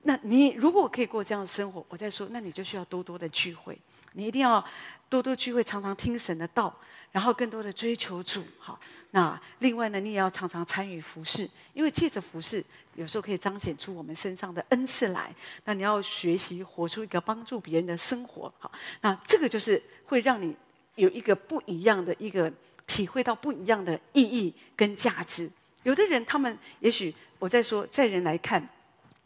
[0.04, 3.78] 那你如果可以过这样的生活，我再说，那你就需要多多的聚会，
[4.14, 4.64] 你一定要
[5.08, 6.76] 多多聚会，常常听神的道，
[7.12, 8.42] 然后更多的追求主。
[8.58, 8.78] 好，
[9.12, 12.64] 那另外呢，你也要常常参与服饰，因为借着服饰。
[12.94, 15.34] 有时候可以彰显出我们身上的恩赐来。
[15.64, 20.56] 那你要学习活出一个帮助别人的生活，好，那这个就是会让你
[20.94, 22.52] 有一个不一样的一个
[22.86, 25.50] 体会到不一样的意义跟价值。
[25.82, 28.68] 有的人他们也许我在说，在人来看。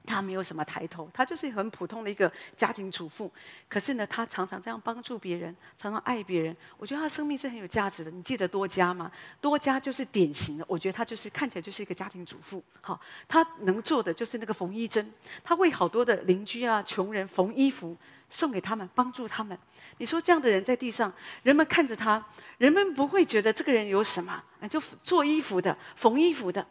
[0.07, 3.31] 他没有什么抬头，他就是很普通的一个家庭主妇。
[3.69, 6.57] 可是呢，他常常这样帮助别人，常常爱别人。
[6.79, 8.11] 我觉得他生命是很有价值的。
[8.11, 9.11] 你记得多加吗？
[9.41, 12.63] 多加就是典型的，我觉得他就是看起来就是一个家庭主妇。
[12.81, 17.97] 好，他能做的就是那个缝衣针，他为好多的邻居啊、穷人缝衣服，
[18.31, 19.59] 送给他们，帮助他们。
[19.99, 22.25] 你说这样的人在地上，人们看着他，
[22.59, 26.65] 人们不会觉得这个人有什么啊，就做衣服的、缝衣服的。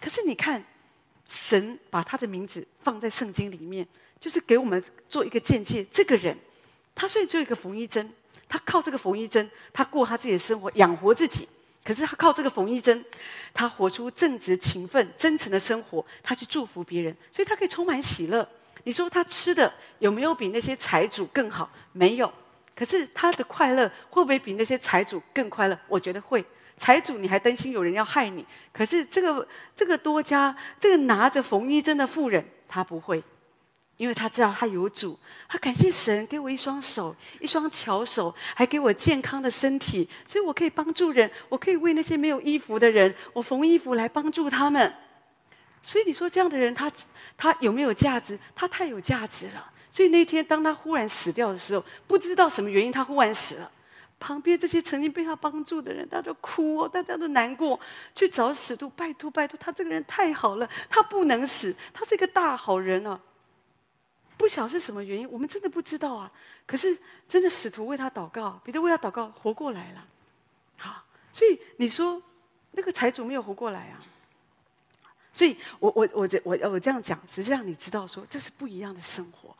[0.00, 0.64] 可是你看。
[1.30, 3.86] 神把他的名字放在圣经里面，
[4.18, 5.86] 就是给我们做一个见解。
[5.92, 6.36] 这个人，
[6.92, 8.12] 他虽然只有一个缝衣针，
[8.48, 11.48] 他靠这个缝衣针，他过他自己的生活，养活自己。
[11.84, 13.04] 可是他靠这个缝衣针，
[13.54, 18.46] 他活出正直、勤奋、真诚的生活，他去祝福别人，所以他可以充满喜乐。
[18.82, 21.70] 你说他吃的有没有比那些财主更好？
[21.92, 22.30] 没有。
[22.74, 25.78] 可是他的快乐会不会比那些财主更快乐？
[25.86, 26.44] 我觉得会。
[26.80, 28.42] 财主，你还担心有人要害你？
[28.72, 33.22] 可是这个这个多加这个拿着缝衣针的妇人，他不会，
[33.98, 44.90] 因为他知道他有主，他感谢神给我一双手，一双巧手，还给我健康的身体，所以我可以帮助人，我可以为那些没有衣服的人，我缝衣服来帮助他们。
[45.82, 46.90] 所以你说这样的人，他
[47.36, 48.38] 他有没有价值？
[48.54, 49.70] 他太有价值了。
[49.90, 53.70] 所以那天当他忽然死掉的时候，不知道什么原因，他忽然死了。
[54.20, 57.80] 旁边这些曾经被他帮助的人，大家都哭哦，大家都难过，
[58.14, 63.18] 去找使徒，拜托拜托，他这个人太好了，他不能死，他是一个大好人啊。
[64.36, 66.30] 不晓是什么原因，我们真的不知道啊。
[66.66, 66.96] 可是
[67.28, 70.06] 真的，使徒为他祷告，彼得为他祷告，活过来了。
[70.76, 72.22] 好，所以你说
[72.72, 74.00] 那个财主没有活过来啊？
[75.32, 79.56] 所以我我我这我我这样讲，只是让你知道说，这是不一样的生活。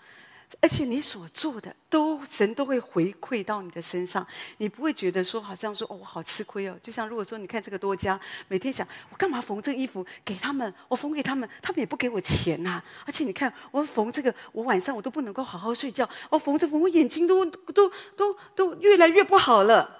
[0.60, 4.26] 而且你所做的都神都会回馈到你的身上，
[4.58, 6.76] 你不会觉得说好像说哦，我好吃亏哦。
[6.82, 19.98] 就像如果说你看这个多家，每天想我干嘛缝这个衣服给他们，我缝给他们，他们也不给我钱呐、而且你看我缝这个，我晚上我都不能够好好睡觉，我缝着缝，我眼睛都都都都越来越不好了。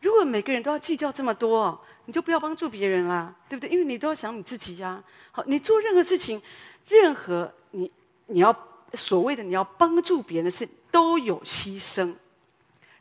[0.00, 3.70] 如果每个人都要计较这么多，你就不要帮助别人啦，对不对？
[3.70, 5.02] 因为你都要想你自己呀。
[5.30, 6.42] 好，你做任何事情，
[6.88, 7.90] 任何你
[8.26, 8.73] 你要。
[8.94, 12.14] 所谓的你要帮助别人的事都有牺牲。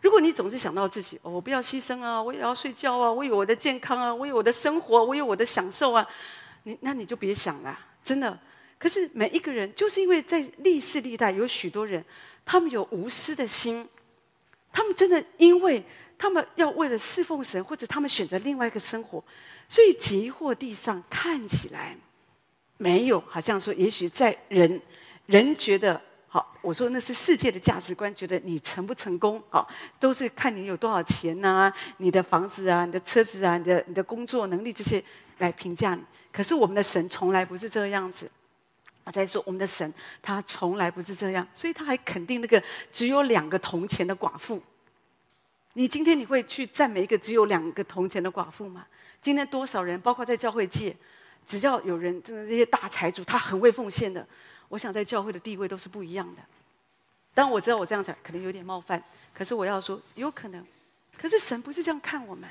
[0.01, 6.05] 如果你总是想到自己，哦，我不要牺牲啊，我也要睡觉啊，我有我的健康啊，我有我的生活，我有我的享受啊，
[6.63, 8.37] 你那你就别想了，真的。
[8.77, 12.03] 可是每一个人，就是因为在历世历代有许多人，
[12.43, 13.87] 他们有无私的心，
[14.73, 15.81] 他们真的因为
[16.17, 19.23] 他们要为了侍奉神，或者他们选择另外一个生活，
[19.69, 21.95] 所以急祸地上看起来
[22.75, 24.81] 没有，好像说，也许在人。
[25.33, 29.67] 人觉得好，我说那是世界的价值观，觉得你成不成功，好，
[29.99, 35.03] 都是看你有多少钱呐、你的房子啊，你的车子啊，你的你的工作能力这些
[35.39, 36.03] 来评价你。
[36.31, 38.29] 可是我们的神从来不是这个样子。
[39.05, 39.91] 我在说我们的神，
[40.21, 44.61] 他从来不是这样，所以他还肯定那个只有两个铜钱的寡妇。
[45.73, 48.85] 你今天你会去赞美一个只有两个铜钱的寡妇吗？
[49.19, 50.95] 今天多少人，包括在教会界，
[51.47, 54.25] 只要有人，真的这些大财主，他很会奉献的。
[54.73, 56.41] 我想在教会的地位都是不一样的。
[57.31, 60.65] 当我知道我这样讲可能有点冒犯，可是我要说有可能。
[61.15, 62.49] 可是神不是这样看我们，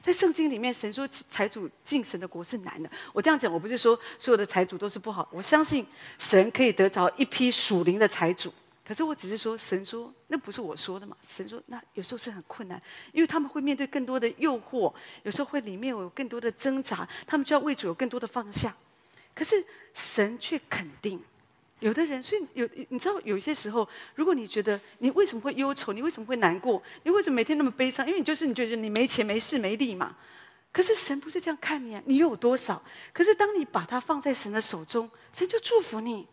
[0.00, 2.90] 在圣经里面，神说财主进神的国是难的。
[3.12, 5.28] 我这样讲，我不是说所有的财主都是不好。
[5.30, 5.86] 我相信
[6.18, 8.50] 神可以得着一批属灵的财主。
[8.82, 11.14] 可是我只是说，神说那不是我说的嘛？
[11.22, 12.80] 神说那有时候是很困难，
[13.12, 14.90] 因为他们会面对更多的诱惑，
[15.22, 18.74] 有时候会里面有更多的挣扎，他们就要为主有更多的放下。
[19.34, 21.22] 可是神却肯定。
[21.80, 28.06] 有的人，所以有你知道，有些时候，如果你觉得你为什么会忧愁，你为什么会难过，你为什么每天那么悲伤？
[28.06, 30.16] 因为你就是你觉得你没钱、没势、没力嘛。
[30.70, 32.82] 可是神不是这样看你啊，你有多少？
[33.12, 36.26] 可是当你把它放在神的手中，神就祝福你。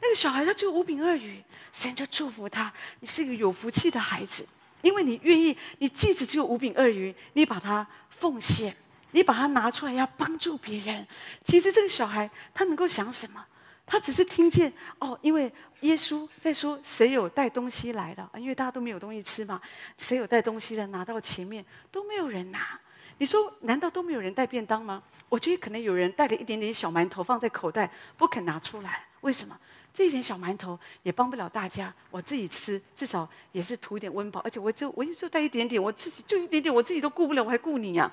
[0.00, 1.42] 那个小孩他只有五饼二鱼，
[1.72, 4.44] 神就祝福他，你是一个有福气的孩子，
[4.82, 8.76] 因为你愿意，你即使只有五饼二鱼，你把它奉献，
[9.12, 11.06] 你把它拿出来要帮助别人。
[11.44, 13.46] 其实这个小孩他能够想什么？
[13.92, 18.26] 他只是听见哦，因为耶稣在说，谁有带东西来的？
[18.38, 19.60] 因为大家都没有东西吃嘛，
[19.98, 22.80] 谁有带东西的拿到前面都没有人拿。
[23.18, 25.02] 你说难道都没有人带便当吗？
[25.28, 29.04] 我觉得可能有人带了一点点小馒头放在口袋，不肯拿出来。
[29.20, 29.54] 为什么？
[29.92, 34.40] 这一点小馒头也帮不了大家，我自己吃至少也是图一点温饱。
[34.40, 38.12] 而且我就我就带一点点，我自己就一点点，我自己都顾不了，我还顾你呀、啊？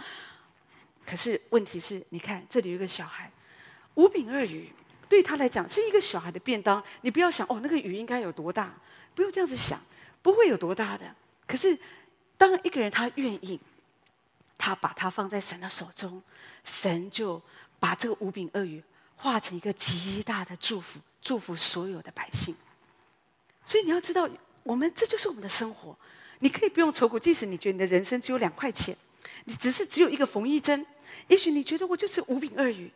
[1.06, 3.32] 可是问题是，你看这里有个小孩，
[3.94, 4.70] 五饼二鱼。
[5.10, 8.72] 对他来讲是一个小孩的便当，你不要想哦，那个鱼应该有多大，
[9.16, 9.82] 不用这样子想，
[10.22, 11.16] 不会有多大的。
[11.48, 11.78] 可是，
[12.38, 13.60] 当一个人他愿意，
[14.56, 16.22] 他把它放在神的手中，
[16.64, 17.42] 神就
[17.80, 18.82] 把这个五饼二鱼
[19.16, 22.56] 化成一个极大的祝福，祝福所有的百姓。
[23.66, 24.30] 所以你要知道，
[24.62, 25.98] 我们这就是我们的生活。
[26.38, 28.96] 你可以不用愁苦，即使你觉得你的人生只有两块钱，
[29.46, 30.86] 你只是只有一个缝衣针，
[31.28, 32.92] 也许你觉得我就是五饼二鱼。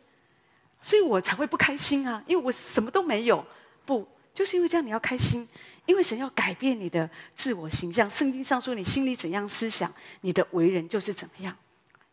[0.84, 3.42] 所以我才会不开心啊，因为我什么都没有。
[3.86, 5.48] 不，就是因为这样你要开心，
[5.86, 8.08] 因为神要改变你的自我形象。
[8.10, 11.56] 圣经上说，你心里怎样思想，你的为人就是怎么样。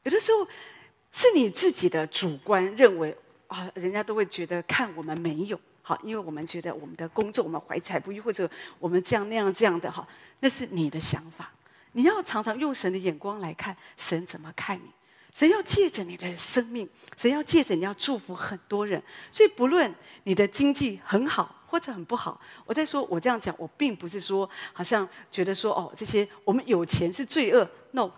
[0.03, 0.47] 有的时候
[1.11, 3.15] 是你自己的主观认为
[3.47, 10.07] 啊，人家都会觉得看我们没有好，因为我们觉得我们的工作我们怀才不遇，或者我们这样那样这样的哈，
[10.39, 11.51] 那是你的想法。
[11.91, 14.89] 你要常常用神的眼光来看，神怎么看你。
[15.33, 27.67] 神要借着你的生命，神要借着你要祝福很多人，所以不论你的经济很好或者很不好，我在说，我这样讲，我并不是说好像觉得说哦，这些我们有钱是罪恶。
[27.91, 28.11] No，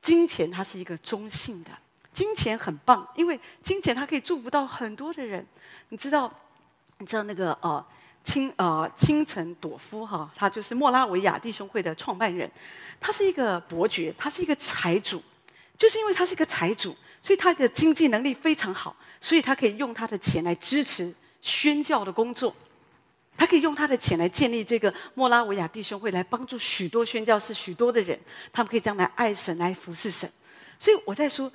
[0.00, 1.70] 金钱它是一个中性的，
[2.12, 5.44] 金钱很棒，因为金钱它可以祝福到很多的人。
[5.88, 6.32] 你知道，
[6.98, 7.84] 你知道那个呃
[8.22, 12.48] 清呃清晨朵夫哈，他就是莫拉维亚弟兄会的创办人，
[13.00, 15.20] 他是一个伯爵，他是一个财主。
[15.78, 22.54] 就是因为他是一个财主，所以他的经济能力非常好，所以他可以用他的钱来支持宣教的工作。
[23.38, 28.18] 他可以用他的钱来建立这个莫拉维亚弟兄会，来帮助许多宣教士、许多的人，
[28.50, 30.26] 他们可以将来爱神、来服侍神。
[30.78, 31.52] 所以我在说，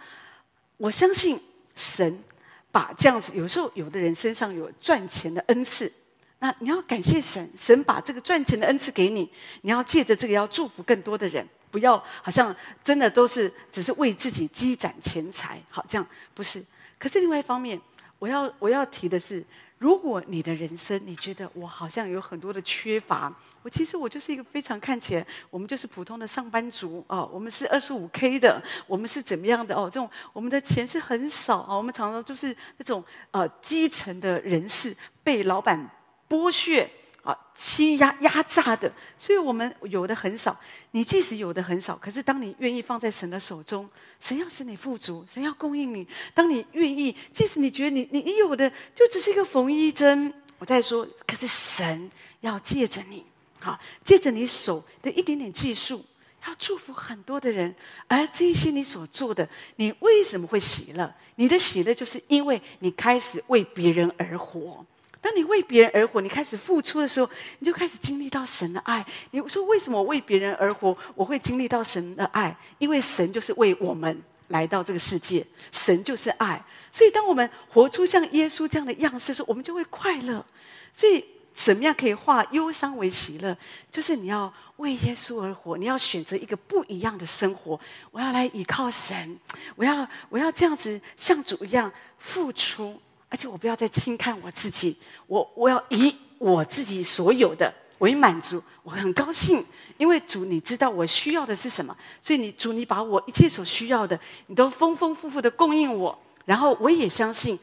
[0.78, 1.42] 我相信
[1.76, 2.24] 神
[2.72, 5.92] 把这样子，有时候有的人身上有赚钱的恩赐，
[6.38, 9.28] 那你要感谢神，神把这个赚钱的恩赐给你，
[9.62, 16.64] 你要借着这个要祝福更多的人，不要好像真的都是只是为自己积攒钱财，好这样不是。
[17.00, 17.82] 可是另外一方面，
[18.20, 19.44] 我要我要提的是。
[19.82, 29.90] 如果你的人生你觉得我好像有很多的缺乏，我其实我就是一个非常看起来我们就是普通的上班族哦，我们是二十五 K 的，我们是怎么样的哦？
[29.92, 35.90] 这种我们的钱是很少啊，我们常常就是那种呃基层的人士被老板
[36.30, 36.88] 剥削。
[37.24, 40.60] 啊，欺压压榨的，所以我们有的很少。
[40.90, 43.88] 你即使有的很少，可是当你愿意放在神的手中，
[44.20, 46.08] 神要使你富足，神要供应你。
[46.34, 52.10] 当你愿意，即使你觉得你你你有的就只是一个缝衣针，我在说，可是神
[52.40, 53.24] 要借着你，
[53.60, 56.04] 好，借着你手的一点点技术，
[56.48, 57.76] 要祝福很多的人。
[58.08, 61.14] 而这些你所做的，你为什么会喜乐？
[61.36, 64.84] 你的喜乐就是因为你开始为别人而活。
[65.22, 69.06] 当你为别人而活，你开始付出的时候，你就开始经历到神的爱。
[69.30, 72.56] 你说为什么我为别人而活，我会经历到神的爱？
[72.80, 76.60] 因为神就是为我们来到这个世界，神就是爱。
[76.92, 80.44] 所以当我们活出像耶稣这样的样式的时候，我们就会快乐。
[80.92, 83.56] 所以怎么样可以化忧伤为喜乐？
[83.92, 87.80] 就是你要为耶稣而活，你要选择一个不一样的生活。
[88.10, 89.40] 我要来依靠神，
[89.76, 93.00] 我要我要这样子像主一样付出。
[93.32, 98.62] 而且我不要再轻看我自己，我我要以我自己所有的为满足。
[98.84, 99.64] 我很高兴，
[99.98, 106.16] 因为主你知道我需要的是什么，所以你主你把我一切所需要的，你都丰丰富富的供应我。
[106.44, 107.58] 然后我也相信，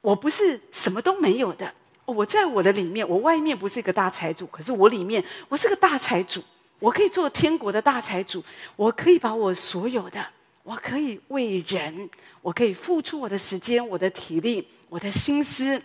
[0.00, 1.72] 我不是什么都没有的。
[2.04, 6.42] 我在我的里面，我外面不是一个大财主，可是我里面我是个大财主，
[6.80, 8.42] 我可以做天国的大财主，
[8.74, 10.26] 我可以把我所有的。
[10.62, 12.08] 我可以为人，
[12.40, 15.82] 我可以付出我的时间、我的体力、我的心思，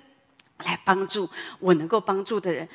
[0.59, 1.27] 来帮助
[1.59, 2.67] 我能够帮助的人。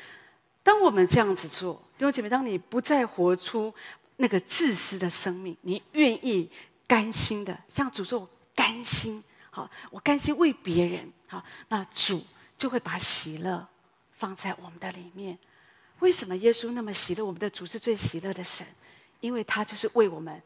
[0.61, 3.73] 当我们这样子做，弟兄姐妹，当你不再活出
[4.17, 6.49] 那个自私的生命，你愿意
[6.85, 12.25] 甘心的，像主说，我甘心，好，我甘心为别人，好，那主
[12.57, 13.65] 就会把喜乐
[14.11, 15.37] 放在我们的里面。
[15.99, 17.25] 为什么耶稣那么喜乐？
[17.25, 18.67] 我们的主是最喜乐的神，
[19.21, 20.41] 因为他就是为我们。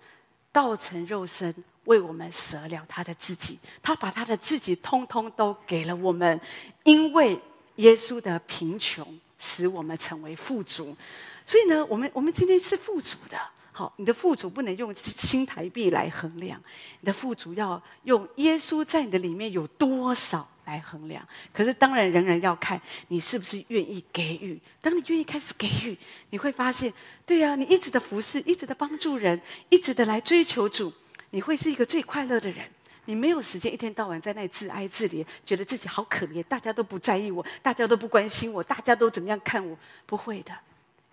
[0.58, 1.54] 道成肉身，
[1.84, 6.42] 为我们舍了他的自己，他把他的自己通通都给了我们，
[6.84, 7.40] 因为
[7.76, 9.06] 耶稣的贫穷
[9.38, 10.98] 使我们成为富足，
[11.46, 13.38] 所以呢，我们我们今天是富足的。
[13.72, 16.60] 好，你的富足不能用新台币来衡量，
[17.02, 20.50] 你的富足要用耶稣在你的里面有多少。
[20.68, 24.60] 来衡量，可是当然仍然要看你是不是愿意给予。
[24.82, 25.98] 当你愿意开始给予，
[26.30, 26.94] 你会发现，
[27.26, 30.94] 对呀、你一直的服侍，一直的帮助人，一直的来追求主，
[31.30, 32.66] 你会是一个最快乐的人。
[33.06, 39.78] 你没有时间一天到晚在那里自哀自怜，觉得自己好可怜，大家都不在意我，大家都不关心我，大家都怎么样看我？
[40.06, 40.54] 不会的，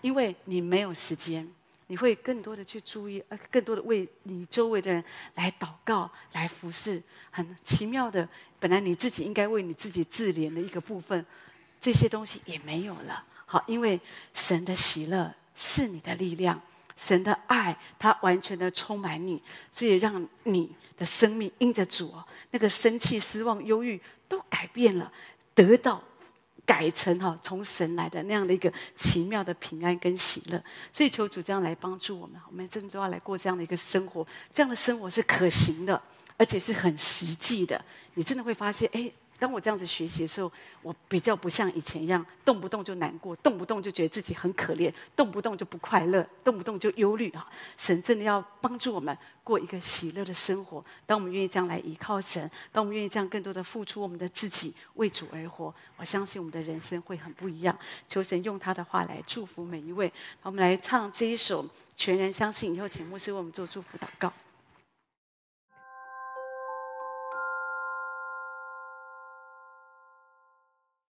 [0.01, 1.49] 因为你没有时间。
[1.87, 5.05] 你会更多的去注意，呃，更多的为你周围的人
[5.35, 7.03] 来祷告、来服侍。
[7.31, 8.29] 很奇妙的，
[8.59, 11.25] 本来你自己应该为你自己自怜的一个部分，
[11.81, 13.23] 这些东西也没有了。
[13.45, 14.01] 好，因为
[14.33, 16.59] 神的喜乐是你的力量，
[16.97, 22.15] 神的爱它完全的充满你，所以让你的生命因着主，
[22.51, 25.13] 那个生气、失望、忧郁都改变了，
[25.55, 26.03] 得到。
[26.67, 30.63] 改成哈从神来的那样的一个奇妙的平安跟喜乐，
[30.93, 36.01] 所以求主这样来帮助我们，我们真的都要来过这样的一个生活，这样的生活是可行的，
[36.37, 37.85] 而且是很实际的，
[38.15, 39.11] 你真的会发现，哎。
[39.39, 40.51] 当我这样子学习的时候，
[40.83, 47.47] 我比较不像以前一样，动不动就难过，动不动就觉得自己很可怜，动不动就不快乐，动不动就忧虑啊！
[47.77, 50.85] 神真的要帮助我们过一个喜乐的生活。
[51.05, 57.77] 当我们愿意这样来依靠神，当我们愿意这样更多的付出我们的自己为主而活，我相信我们的人生会很不一样。
[58.09, 60.13] 求神用他的话来祝福每一位。
[60.43, 61.65] 我们来唱这一首
[61.97, 64.33] 《全然相信》，以后请牧师为我们做祝福祷告。